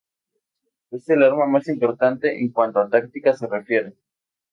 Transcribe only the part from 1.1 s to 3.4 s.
arma más importante en cuanto a táctica